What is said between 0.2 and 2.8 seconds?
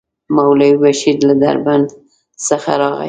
مولوي بشير له دربند څخه